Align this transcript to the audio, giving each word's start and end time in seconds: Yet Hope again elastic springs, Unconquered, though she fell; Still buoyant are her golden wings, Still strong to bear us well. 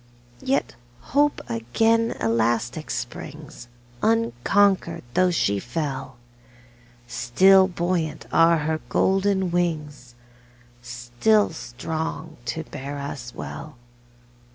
Yet 0.41 0.73
Hope 1.13 1.41
again 1.47 2.15
elastic 2.19 2.89
springs, 2.89 3.67
Unconquered, 4.01 5.03
though 5.13 5.29
she 5.29 5.59
fell; 5.59 6.17
Still 7.05 7.67
buoyant 7.67 8.25
are 8.31 8.57
her 8.57 8.81
golden 8.89 9.51
wings, 9.51 10.15
Still 10.81 11.51
strong 11.51 12.37
to 12.45 12.63
bear 12.63 12.97
us 12.97 13.35
well. 13.35 13.75